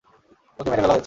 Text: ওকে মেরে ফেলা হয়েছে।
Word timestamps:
ওকে 0.59 0.69
মেরে 0.69 0.81
ফেলা 0.81 0.93
হয়েছে। 0.93 0.99